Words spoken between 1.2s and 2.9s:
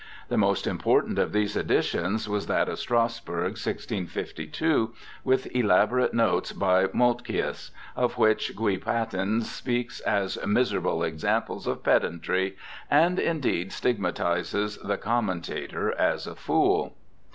these editions was that of